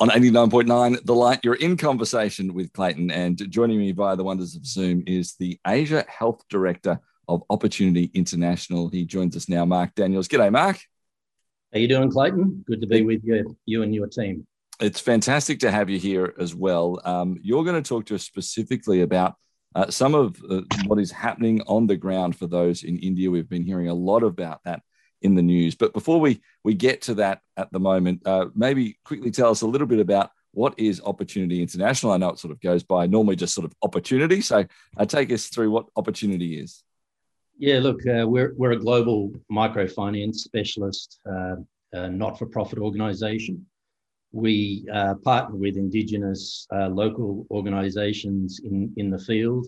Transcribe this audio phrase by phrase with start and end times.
[0.00, 1.40] on 89.9 The Light.
[1.42, 5.58] You're in conversation with Clayton, and joining me via the wonders of Zoom is the
[5.66, 8.88] Asia Health Director of Opportunity International.
[8.88, 10.28] He joins us now, Mark Daniels.
[10.28, 10.76] G'day, Mark.
[11.72, 12.64] How are you doing, Clayton?
[12.66, 14.46] Good to be with you, you and your team.
[14.80, 17.00] It's fantastic to have you here as well.
[17.04, 19.34] Um, you're going to talk to us specifically about
[19.74, 23.30] uh, some of uh, what is happening on the ground for those in India.
[23.30, 24.82] We've been hearing a lot about that
[25.22, 25.74] in the news.
[25.74, 29.62] But before we we get to that at the moment, uh, maybe quickly tell us
[29.62, 32.12] a little bit about what is Opportunity International.
[32.12, 34.40] I know it sort of goes by normally just sort of opportunity.
[34.40, 34.64] So
[34.96, 36.82] uh, take us through what Opportunity is.
[37.58, 41.56] Yeah, look, uh, we're we're a global microfinance specialist, uh,
[41.92, 43.66] uh, not-for-profit organisation.
[44.30, 49.66] We uh, partner with Indigenous local organisations in in the field.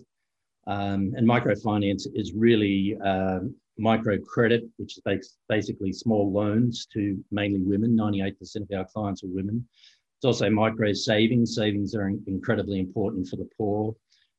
[0.67, 2.95] Um, and microfinance is really
[3.81, 7.97] microcredit, which is basically small loans to mainly women.
[7.97, 9.67] 98% of our clients are women.
[10.17, 11.55] It's also micro savings.
[11.55, 13.95] Savings are incredibly important for the poor.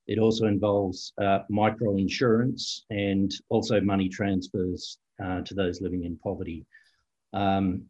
[0.06, 6.16] It also involves uh, micro insurance and also money transfers uh, to those living in
[6.18, 6.64] poverty.
[7.32, 7.84] Um,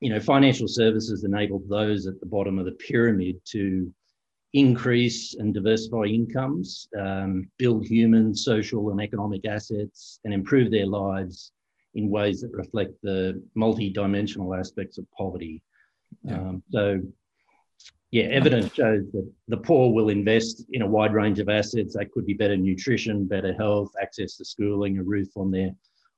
[0.00, 3.92] you know, financial services enable those at the bottom of the pyramid to
[4.56, 11.52] increase and diversify incomes, um, build human, social, and economic assets, and improve their lives
[11.94, 15.62] in ways that reflect the multi-dimensional aspects of poverty.
[16.22, 16.38] Yeah.
[16.38, 17.00] Um, so,
[18.10, 21.94] yeah, evidence shows that the poor will invest in a wide range of assets.
[21.94, 25.72] That could be better nutrition, better health, access to schooling, a roof on their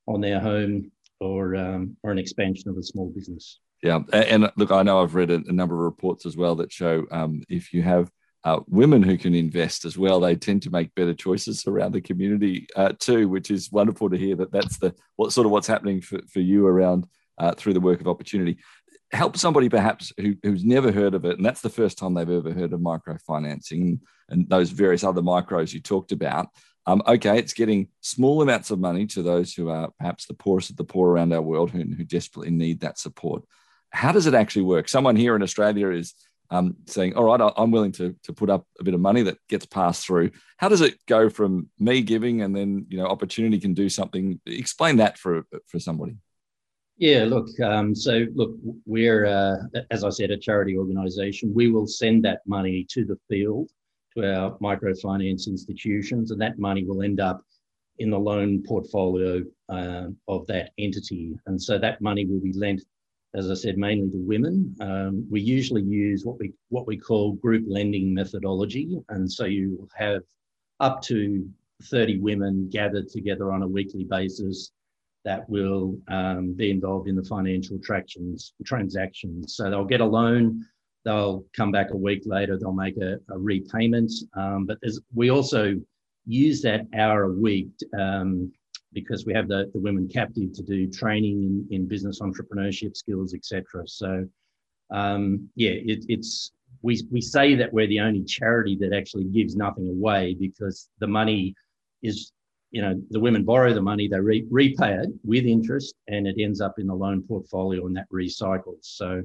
[0.06, 3.58] on their home, or um, or an expansion of a small business.
[3.82, 7.06] Yeah, and look, I know I've read a, number of reports as well that show
[7.10, 8.10] um, if you have
[8.44, 10.20] uh, women who can invest as well.
[10.20, 14.16] They tend to make better choices around the community uh, too, which is wonderful to
[14.16, 17.06] hear that that's the what sort of what's happening for, for you around
[17.38, 18.58] uh, through the work of opportunity.
[19.12, 22.30] Help somebody perhaps who, who's never heard of it, and that's the first time they've
[22.30, 26.48] ever heard of microfinancing and those various other micros you talked about.
[26.86, 30.70] Um, okay, it's getting small amounts of money to those who are perhaps the poorest
[30.70, 33.42] of the poor around our world who, who desperately need that support.
[33.90, 34.88] How does it actually work?
[34.88, 36.14] Someone here in Australia is
[36.50, 39.38] um, saying, all right, I'm willing to, to put up a bit of money that
[39.48, 40.30] gets passed through.
[40.56, 44.40] How does it go from me giving and then, you know, opportunity can do something?
[44.46, 46.16] Explain that for, for somebody.
[46.96, 49.56] Yeah, look, um, so look, we're, uh,
[49.90, 51.54] as I said, a charity organisation.
[51.54, 53.70] We will send that money to the field,
[54.16, 57.42] to our microfinance institutions, and that money will end up
[57.98, 61.36] in the loan portfolio uh, of that entity.
[61.46, 62.82] And so that money will be lent
[63.34, 64.74] as I said, mainly to women.
[64.80, 69.88] Um, we usually use what we what we call group lending methodology, and so you
[69.96, 70.22] have
[70.80, 71.48] up to
[71.84, 74.72] 30 women gathered together on a weekly basis
[75.24, 79.56] that will um, be involved in the financial tractions, transactions.
[79.56, 80.64] So they'll get a loan,
[81.04, 84.12] they'll come back a week later, they'll make a, a repayment.
[84.34, 84.78] Um, but
[85.14, 85.74] we also
[86.26, 87.68] use that hour a week
[87.98, 88.52] um,
[88.92, 93.34] because we have the, the women captive to do training in, in business entrepreneurship skills,
[93.34, 93.86] etc.
[93.86, 94.26] So,
[94.90, 99.56] um, yeah, it, it's we, we say that we're the only charity that actually gives
[99.56, 101.54] nothing away because the money
[102.02, 102.32] is,
[102.70, 106.36] you know, the women borrow the money, they re- repay it with interest, and it
[106.38, 108.82] ends up in the loan portfolio and that recycles.
[108.82, 109.22] So,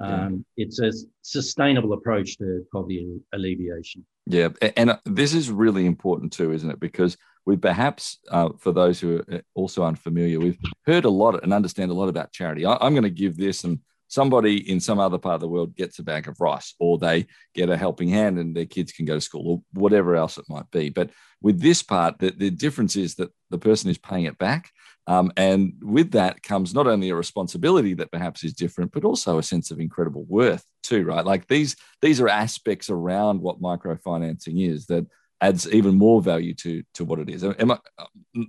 [0.00, 0.64] um, yeah.
[0.64, 0.90] it's a
[1.22, 4.04] sustainable approach to poverty alleviation.
[4.26, 6.80] Yeah, and this is really important too, isn't it?
[6.80, 11.52] Because we perhaps, uh, for those who are also unfamiliar, we've heard a lot and
[11.52, 12.66] understand a lot about charity.
[12.66, 15.76] I, am going to give this, and somebody in some other part of the world
[15.76, 19.06] gets a bag of rice, or they get a helping hand and their kids can
[19.06, 20.90] go to school, or whatever else it might be.
[20.90, 24.70] But with this part, the, the difference is that the person is paying it back.
[25.06, 29.38] Um, and with that comes not only a responsibility that perhaps is different, but also
[29.38, 31.24] a sense of incredible worth too, right?
[31.24, 35.06] Like these these are aspects around what microfinancing is that
[35.40, 37.44] adds even more value to to what it is.
[37.44, 37.78] Am I,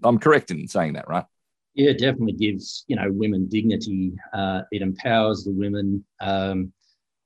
[0.04, 1.26] I'm correct in saying that, right?
[1.74, 4.14] Yeah, it definitely gives you know women dignity.
[4.34, 6.04] Uh, it empowers the women.
[6.20, 6.74] Um,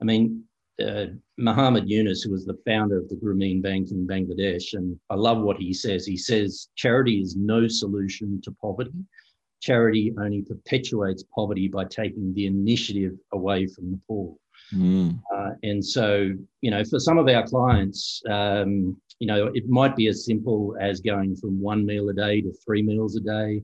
[0.02, 0.44] I mean,
[0.84, 1.06] uh,
[1.38, 5.42] Muhammad Yunus, who was the founder of the Grameen Bank in Bangladesh, and I love
[5.42, 6.06] what he says.
[6.06, 8.92] He says charity is no solution to poverty.
[9.62, 14.36] Charity only perpetuates poverty by taking the initiative away from the poor.
[14.74, 15.20] Mm.
[15.34, 16.32] Uh, and so,
[16.62, 20.76] you know, for some of our clients, um, you know, it might be as simple
[20.80, 23.64] as going from one meal a day to three meals a day.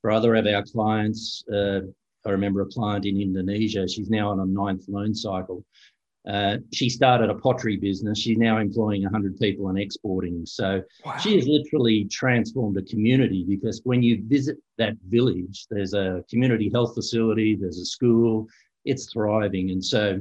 [0.00, 1.80] For other of our clients, uh,
[2.24, 5.64] I remember a client in Indonesia, she's now on a ninth loan cycle.
[6.26, 8.18] Uh, she started a pottery business.
[8.18, 10.44] She's now employing 100 people and exporting.
[10.44, 11.16] So wow.
[11.18, 16.68] she has literally transformed a community because when you visit that village, there's a community
[16.72, 18.48] health facility, there's a school,
[18.84, 19.70] it's thriving.
[19.70, 20.20] And so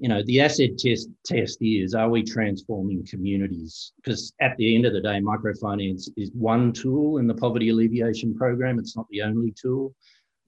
[0.00, 3.92] you know, the asset test test is are we transforming communities?
[3.96, 8.34] Because at the end of the day, microfinance is one tool in the poverty alleviation
[8.34, 8.78] program.
[8.78, 9.94] It's not the only tool,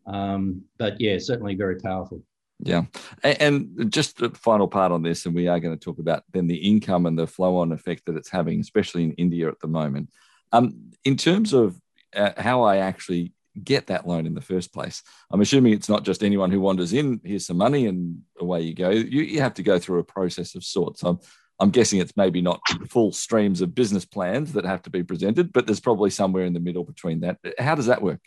[0.07, 2.23] um, but yeah, certainly very powerful.
[2.61, 2.85] Yeah,
[3.23, 6.47] and just the final part on this, and we are going to talk about then
[6.47, 10.09] the income and the flow-on effect that it's having, especially in India at the moment.
[10.53, 11.79] Um, in terms of
[12.17, 13.33] uh, how I actually
[13.63, 15.03] get that loan in the first place.
[15.31, 18.75] I'm assuming it's not just anyone who wanders in, here's some money, and away you
[18.75, 18.91] go.
[18.91, 21.03] You, you have to go through a process of sorts.
[21.03, 21.19] I'm,
[21.59, 25.53] I'm guessing it's maybe not full streams of business plans that have to be presented,
[25.53, 27.39] but there's probably somewhere in the middle between that.
[27.59, 28.21] How does that work?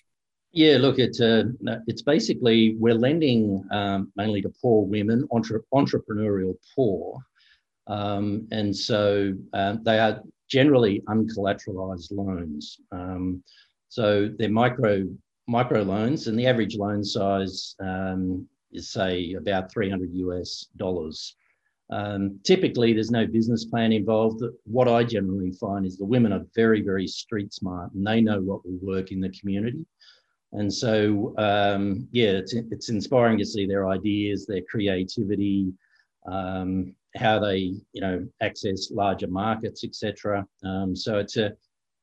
[0.54, 1.44] Yeah, look, it's uh,
[1.86, 7.20] it's basically we're lending um, mainly to poor women, entre- entrepreneurial poor,
[7.88, 12.80] um, and so uh, they are generally uncollateralized loans.
[12.94, 13.44] Um,
[13.96, 15.08] so they're micro
[15.48, 21.34] micro loans, and the average loan size um, is say about 300 US dollars.
[21.92, 24.44] Um, typically, there's no business plan involved.
[24.66, 28.42] What I generally find is the women are very, very street smart, and they know
[28.42, 29.86] what will work in the community.
[30.52, 35.72] And so, um, yeah, it's it's inspiring to see their ideas, their creativity,
[36.28, 40.46] um, how they you know access larger markets, etc.
[40.66, 41.56] Um, so it's a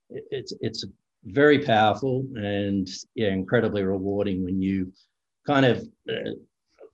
[0.08, 0.86] it's it's
[1.24, 4.92] very powerful and yeah, incredibly rewarding when you
[5.46, 6.30] kind of uh,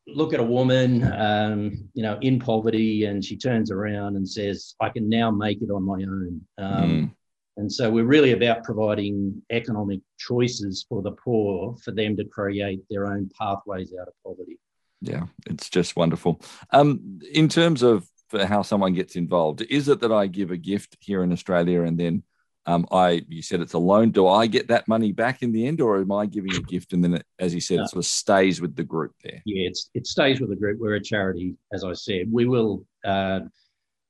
[0.07, 4.75] look at a woman, um, you know, in poverty, and she turns around and says,
[4.81, 7.11] "I can now make it on my own." Um, mm.
[7.59, 12.83] And so we're really about providing economic choices for the poor for them to create
[12.89, 14.59] their own pathways out of poverty.
[15.01, 16.41] Yeah, it's just wonderful.
[16.73, 20.97] Um, in terms of how someone gets involved, is it that I give a gift
[21.01, 22.23] here in Australia and then
[22.69, 24.11] um, I you said it's a loan.
[24.11, 26.93] Do I get that money back in the end, or am I giving a gift
[26.93, 27.85] and then, it, as you said, no.
[27.85, 29.41] it sort of stays with the group there?
[29.47, 30.79] Yeah, it's it stays with the group.
[30.79, 32.31] We're a charity, as I said.
[32.31, 33.41] We will uh,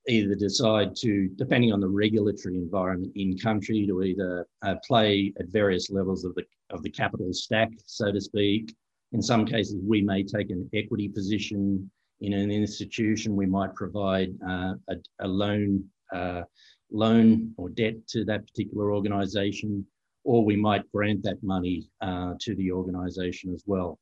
[0.09, 5.47] either decide to, depending on the regulatory environment in country, to either uh, play at
[5.47, 8.75] various levels of the of the capital stack, so to speak.
[9.13, 11.89] In some cases, we may take an equity position
[12.21, 13.37] in an institution.
[13.37, 16.43] We might provide uh, a, a, loan uh,
[16.91, 19.87] loan or debt to that particular organization,
[20.25, 23.99] or we might grant that money uh, to the organization as well.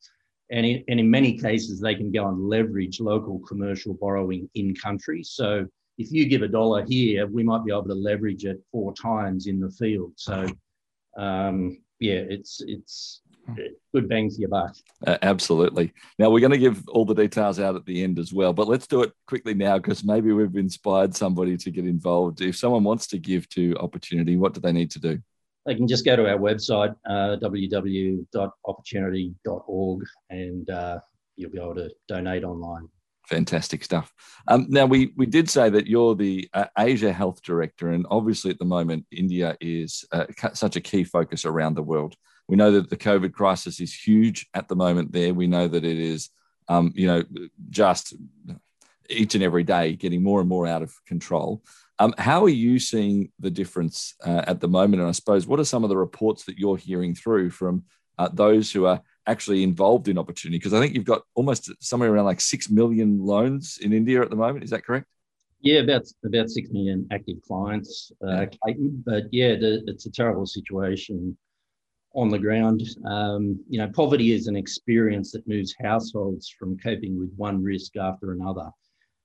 [0.50, 4.74] And in, and in many cases, they can go and leverage local commercial borrowing in
[4.74, 5.22] country.
[5.24, 5.66] So
[5.98, 9.46] if you give a dollar here, we might be able to leverage it four times
[9.46, 10.12] in the field.
[10.16, 10.46] So
[11.16, 13.22] um, yeah, it's it's
[13.94, 14.74] good bang for your buck.
[15.06, 15.92] Uh, absolutely.
[16.18, 18.68] Now we're going to give all the details out at the end as well, but
[18.68, 22.40] let's do it quickly now because maybe we've inspired somebody to get involved.
[22.40, 25.18] If someone wants to give to Opportunity, what do they need to do?
[25.66, 31.00] They can just go to our website, uh, www.opportunity.org, and uh,
[31.34, 32.88] you'll be able to donate online.
[33.28, 34.12] Fantastic stuff.
[34.46, 38.52] Um, now, we, we did say that you're the uh, Asia Health Director, and obviously
[38.52, 42.14] at the moment, India is uh, such a key focus around the world.
[42.48, 45.34] We know that the COVID crisis is huge at the moment there.
[45.34, 46.30] We know that it is,
[46.68, 47.24] um, you know,
[47.70, 48.14] just
[49.08, 51.62] each and every day getting more and more out of control.
[51.98, 55.00] Um, how are you seeing the difference uh, at the moment?
[55.00, 57.84] And I suppose, what are some of the reports that you're hearing through from
[58.18, 60.58] uh, those who are actually involved in opportunity?
[60.58, 64.30] Because I think you've got almost somewhere around like 6 million loans in India at
[64.30, 64.64] the moment.
[64.64, 65.06] Is that correct?
[65.60, 69.02] Yeah, about about six million active clients, uh, Clayton.
[69.04, 71.36] But yeah, the, it's a terrible situation
[72.16, 72.82] on the ground.
[73.04, 77.96] Um, you know, poverty is an experience that moves households from coping with one risk
[77.96, 78.68] after another.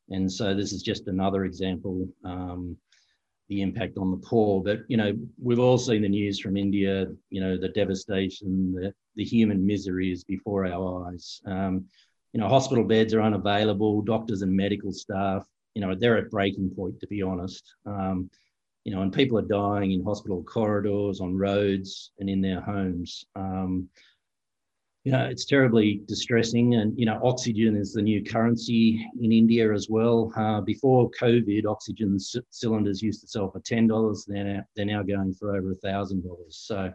[0.09, 2.75] And so this is just another example, um,
[3.47, 4.61] the impact on the poor.
[4.61, 8.93] But, you know, we've all seen the news from India, you know, the devastation, the,
[9.15, 11.41] the human misery is before our eyes.
[11.45, 11.85] Um,
[12.33, 15.45] you know, hospital beds are unavailable, doctors and medical staff,
[15.75, 17.63] you know, they're at breaking point, to be honest.
[17.85, 18.29] Um,
[18.83, 23.25] you know, and people are dying in hospital corridors, on roads, and in their homes.
[23.35, 23.89] Um,
[25.03, 26.75] you know, it's terribly distressing.
[26.75, 30.31] And, you know, oxygen is the new currency in India as well.
[30.35, 34.25] Uh, before COVID, oxygen c- cylinders used to sell for $10.
[34.27, 36.23] They're now, they're now going for over $1,000.
[36.49, 36.93] So,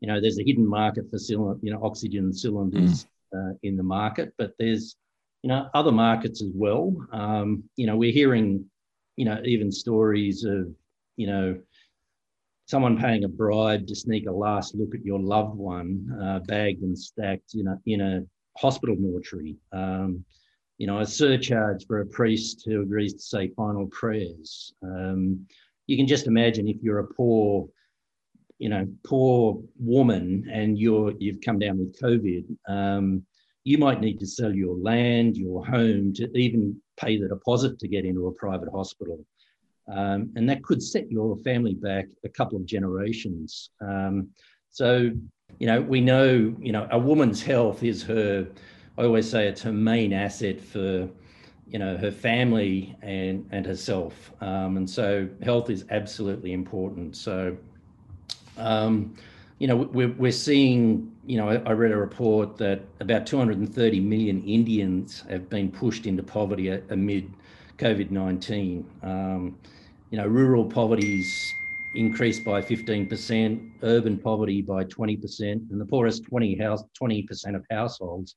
[0.00, 3.52] you know, there's a hidden market for, cylind- you know, oxygen cylinders mm.
[3.52, 4.96] uh, in the market, but there's,
[5.42, 6.96] you know, other markets as well.
[7.12, 8.64] Um, you know, we're hearing,
[9.16, 10.74] you know, even stories of
[11.16, 11.58] you know,
[12.66, 16.82] someone paying a bribe to sneak a last look at your loved one, uh, bagged
[16.82, 18.22] and stacked in a, in a
[18.58, 19.56] hospital mortuary.
[19.72, 20.24] Um,
[20.78, 24.74] you know, a surcharge for a priest who agrees to say final prayers.
[24.82, 25.46] Um,
[25.86, 27.68] you can just imagine if you're a poor,
[28.58, 33.24] you know, poor woman and you're you've come down with COVID, um,
[33.64, 37.88] you might need to sell your land, your home to even pay the deposit to
[37.88, 39.24] get into a private hospital.
[39.88, 43.70] Um, and that could set your family back a couple of generations.
[43.80, 44.28] Um,
[44.70, 45.10] so,
[45.58, 48.48] you know, we know, you know, a woman's health is her,
[48.96, 51.08] I always say it's her main asset for,
[51.68, 54.32] you know, her family and, and herself.
[54.40, 57.16] Um, and so health is absolutely important.
[57.16, 57.56] So,
[58.56, 59.16] um,
[59.58, 64.42] you know, we're, we're seeing, you know, I, read a report that about 230 million
[64.44, 67.32] Indians have been pushed into poverty amid
[67.78, 68.84] COVID 19.
[69.02, 69.58] Um,
[70.10, 71.52] you know, rural poverty's
[71.94, 78.36] increased by 15%, urban poverty by 20%, and the poorest 20 house, 20% of households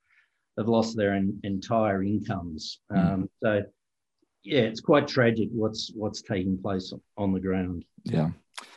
[0.57, 2.79] have lost their en- entire incomes.
[2.91, 3.13] Mm.
[3.13, 3.63] Um, so,
[4.43, 7.83] yeah, it's quite tragic what's what's taking place on the ground.
[8.03, 8.29] Yeah.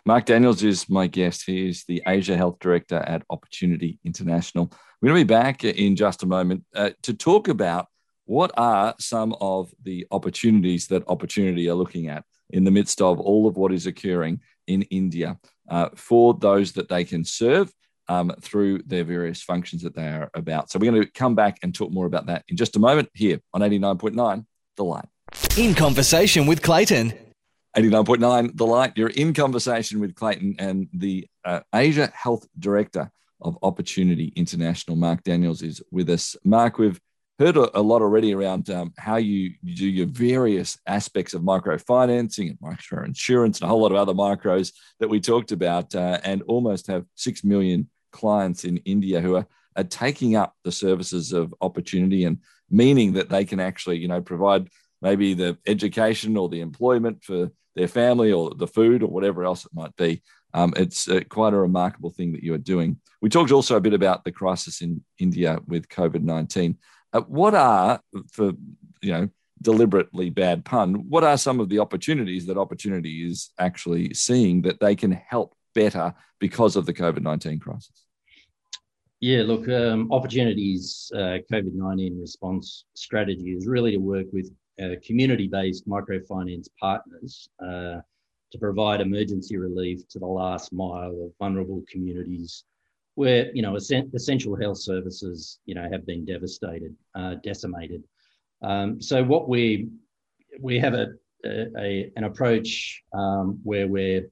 [0.05, 1.45] Mark Daniels is my guest.
[1.47, 4.71] He is the Asia Health Director at Opportunity International.
[5.01, 7.87] We're going to be back in just a moment uh, to talk about
[8.31, 13.19] what are some of the opportunities that Opportunity are looking at in the midst of
[13.19, 15.37] all of what is occurring in India
[15.69, 17.73] uh, for those that they can serve
[18.07, 20.71] um, through their various functions that they are about.
[20.71, 23.09] So we're going to come back and talk more about that in just a moment
[23.15, 24.47] here on 89.9
[24.77, 25.07] The Light.
[25.59, 27.13] In conversation with Clayton.
[27.77, 28.93] 89.9 The Light.
[28.95, 33.11] You're in conversation with Clayton and the uh, Asia Health Director
[33.41, 36.37] of Opportunity International, Mark Daniels, is with us.
[36.45, 37.01] Mark, we've
[37.41, 41.41] heard a, a lot already around um, how you, you, do your various aspects of
[41.41, 45.95] microfinancing and micro insurance and a whole lot of other micros that we talked about,
[45.95, 50.73] uh, and almost have 6 million clients in India who are, are taking up the
[50.73, 52.39] services of opportunity and
[52.71, 54.69] meaning that they can actually, you know, provide
[55.01, 59.65] maybe the education or the employment for their family or the food or whatever else
[59.65, 60.23] it might be.
[60.53, 63.01] Um, it's uh, quite a remarkable thing that you are doing.
[63.23, 66.77] We talked also a bit about the crisis in India with COVID 19.
[67.13, 68.01] Uh, what are,
[68.33, 68.53] for
[69.03, 69.29] you know,
[69.63, 74.81] deliberately bad pun, what are some of the opportunities that opportunity is actually seeing that
[74.81, 78.07] they can help better because of the COVID 19 crisis?
[79.21, 84.51] Yeah, look, um, opportunities uh, COVID 19 response strategy is really to work with
[84.83, 88.01] uh, community-based microfinance partners uh,
[88.53, 92.65] to provide emergency relief to the last mile of vulnerable communities
[93.21, 98.03] where you know essential health services you know have been devastated, uh, decimated.
[98.63, 99.89] Um, so what we
[100.61, 101.07] we have a,
[101.45, 104.23] a an approach um, where we're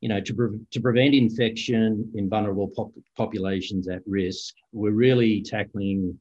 [0.00, 4.54] you know to, pre- to prevent infection in vulnerable pop- populations at risk.
[4.72, 6.18] We're really tackling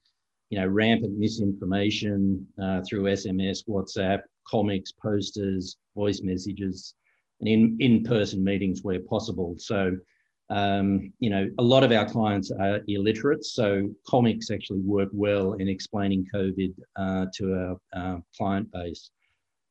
[0.50, 6.96] you know, rampant misinformation uh, through SMS, WhatsApp, comics, posters, voice messages,
[7.42, 9.56] and in in-person meetings where possible.
[9.58, 9.98] So,
[10.50, 15.54] um, you know, a lot of our clients are illiterate, so comics actually work well
[15.54, 19.10] in explaining COVID uh, to our uh, client base.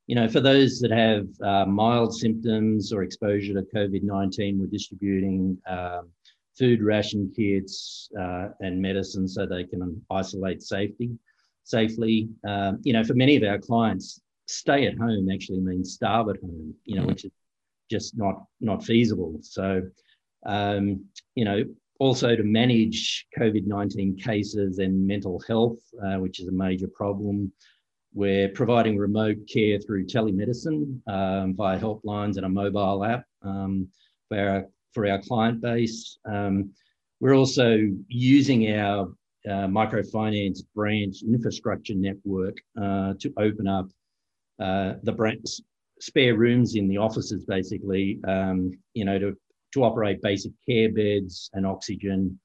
[0.06, 4.66] You know, for those that have uh, mild symptoms or exposure to COVID 19, we're
[4.66, 6.10] distributing um,
[6.58, 11.10] food ration kits uh, and medicine so they can isolate safety
[11.66, 12.28] safely.
[12.46, 16.40] Um, you know, for many of our clients, stay at home actually means starve at
[16.40, 16.74] home.
[16.84, 17.08] You know, mm-hmm.
[17.08, 17.32] which is
[17.90, 19.38] just not not feasible.
[19.42, 19.82] So,
[20.46, 21.62] um, you know,
[21.98, 27.52] also to manage COVID nineteen cases and mental health, uh, which is a major problem.
[28.14, 33.88] We're providing remote care through telemedicine um, via helplines and a mobile app um,
[34.28, 36.18] for our for our client base.
[36.24, 36.70] Um,
[37.20, 39.08] we're also using our
[39.46, 43.88] uh, microfinance branch infrastructure network uh, to open up
[44.60, 45.60] uh, the branch,
[46.00, 49.36] spare rooms in the offices, basically, um, you know, to,
[49.76, 52.38] to operate basic care beds and oxygen,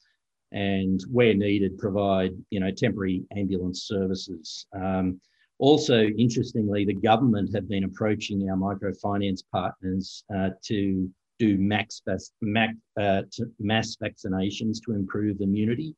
[0.52, 4.68] and where needed, provide, you know, temporary ambulance services.
[4.74, 5.20] Um,
[5.60, 11.10] also, interestingly, the government have been approaching our microfinance partners uh, to
[11.40, 13.22] do max, uh,
[13.60, 15.96] mass vaccinations to improve immunity.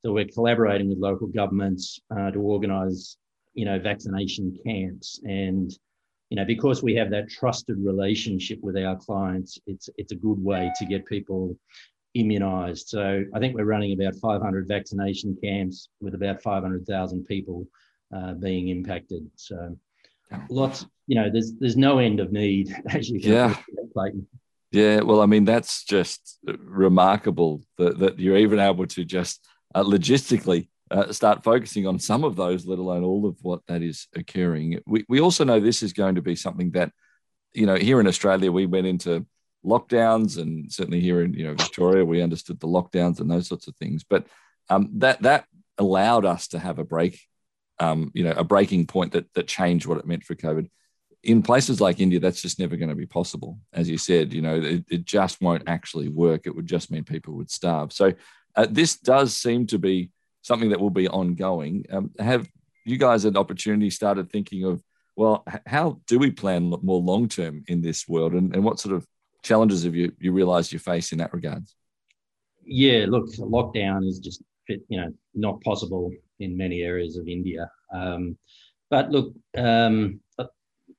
[0.00, 3.16] So we're collaborating with local governments uh, to organise,
[3.54, 5.68] you know, vaccination camps, and
[6.30, 10.42] you know, because we have that trusted relationship with our clients, it's it's a good
[10.42, 11.56] way to get people
[12.16, 12.88] immunised.
[12.88, 17.66] So I think we're running about 500 vaccination camps with about 500,000 people
[18.14, 19.28] uh, being impacted.
[19.36, 19.76] So
[20.48, 23.56] lots, you know, there's there's no end of need as you can yeah.
[23.92, 24.26] Clayton.
[24.72, 29.84] Yeah, well, I mean, that's just remarkable that, that you're even able to just uh,
[29.84, 34.06] logistically uh, start focusing on some of those, let alone all of what that is
[34.14, 34.80] occurring.
[34.86, 36.92] We, we also know this is going to be something that,
[37.52, 39.26] you know, here in Australia, we went into
[39.64, 43.66] lockdowns, and certainly here in you know Victoria, we understood the lockdowns and those sorts
[43.66, 44.04] of things.
[44.04, 44.26] But
[44.68, 45.46] um, that that
[45.78, 47.20] allowed us to have a break
[47.78, 50.68] um, you know, a breaking point that that changed what it meant for COVID.
[51.22, 53.58] In places like India, that's just never going to be possible.
[53.72, 56.46] As you said, you know, it, it just won't actually work.
[56.46, 57.92] It would just mean people would starve.
[57.92, 58.14] So
[58.54, 60.10] uh, this does seem to be
[60.46, 61.84] something that will be ongoing.
[61.90, 62.48] Um, have
[62.84, 64.80] you guys an opportunity started thinking of,
[65.16, 68.94] well, how do we plan more long term in this world, and, and what sort
[68.94, 69.04] of
[69.42, 71.64] challenges have you you realised you face in that regard?
[72.64, 77.68] Yeah, look, lockdown is just you know not possible in many areas of India.
[77.92, 78.36] Um,
[78.88, 80.20] but look, um,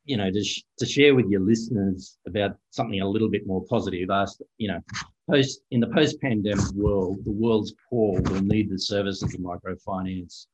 [0.08, 3.64] you know, to, sh- to share with your listeners about something a little bit more
[3.70, 4.80] positive, ask, you know,
[5.30, 10.48] post in the post-pandemic world, the world's poor will need the services of microfinance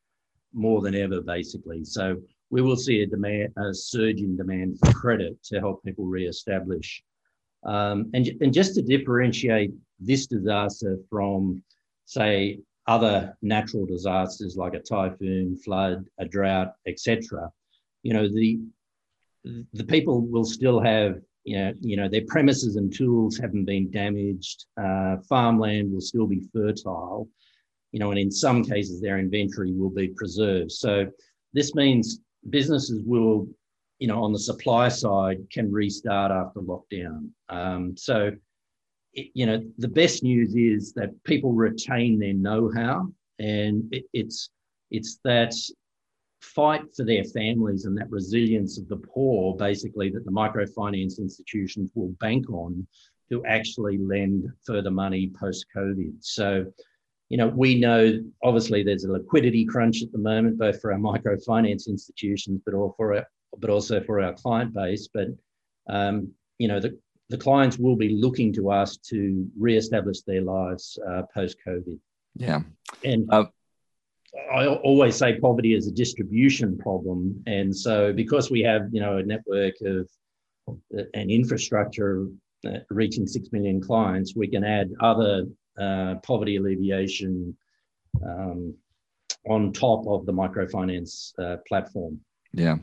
[0.54, 1.84] more than ever, basically.
[1.84, 2.18] So
[2.50, 7.04] we will see a demand, a surge in demand for credit to help people re-establish.
[7.66, 11.64] Um, and, and just to differentiate this disaster from,
[12.06, 17.50] say, other natural disasters like a typhoon, flood, a drought, etc.
[18.04, 18.60] You know, the
[19.74, 23.92] the people will still have you know, you know their premises and tools haven't been
[23.92, 24.66] damaged.
[24.78, 27.28] Uh, farmland will still be fertile,
[27.92, 30.72] you know, and in some cases their inventory will be preserved.
[30.72, 31.08] So
[31.54, 32.20] this means
[32.50, 33.48] businesses will,
[34.00, 37.30] you know, on the supply side can restart after lockdown.
[37.50, 38.32] Um, so
[39.14, 43.08] it, you know, the best news is that people retain their know-how,
[43.40, 44.50] and it, it's
[44.92, 45.54] it's that
[46.44, 51.90] fight for their families and that resilience of the poor, basically, that the microfinance institutions
[51.96, 52.86] will bank on
[53.30, 56.14] to actually lend further money post-COVID.
[56.20, 56.66] So,
[57.30, 61.00] you know, we know obviously there's a liquidity crunch at the moment, both for our
[61.00, 63.26] microfinance institutions, but all for our,
[63.58, 65.08] but also for our client base.
[65.12, 65.30] But
[65.90, 71.00] um, you know, the the clients will be looking to us to re-establish their lives
[71.10, 71.98] uh, post-COVID.
[72.36, 72.62] Yeah,
[73.04, 73.46] and uh,
[74.52, 79.18] I always say poverty is a distribution problem, and so because we have you know
[79.18, 80.10] a network of
[80.70, 82.28] uh, an infrastructure
[82.68, 85.46] uh, reaching six million clients, we can add other
[85.80, 87.56] uh, poverty alleviation
[88.26, 88.74] um,
[89.50, 92.20] on top of the microfinance uh, platform.
[92.54, 92.78] Yeah.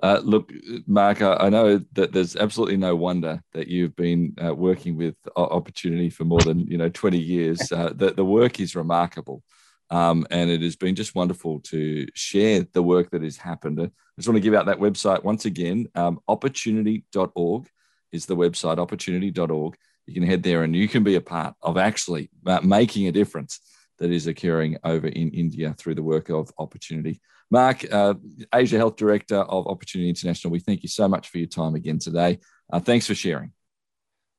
[0.00, 0.52] Uh, look,
[0.86, 6.08] Mark, I know that there's absolutely no wonder that you've been uh, working with Opportunity
[6.08, 7.72] for more than you know 20 years.
[7.72, 9.42] Uh, the, the work is remarkable,
[9.90, 13.80] um, and it has been just wonderful to share the work that has happened.
[13.80, 15.88] I just want to give out that website once again.
[15.94, 17.68] Um, opportunity.org
[18.12, 18.78] is the website.
[18.78, 19.76] Opportunity.org.
[20.06, 22.30] You can head there, and you can be a part of actually
[22.62, 23.60] making a difference
[23.98, 27.20] that is occurring over in India through the work of Opportunity.
[27.50, 28.14] Mark, uh,
[28.54, 31.98] Asia Health Director of Opportunity International, we thank you so much for your time again
[31.98, 32.38] today.
[32.70, 33.52] Uh, thanks for sharing.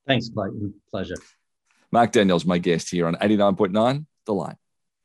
[0.08, 0.76] Thanks, Clayton.
[0.90, 1.16] Pleasure.
[1.92, 4.56] Mark Daniels, my guest here on 89.9 The Light.